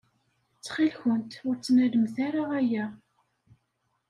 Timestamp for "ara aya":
2.27-2.85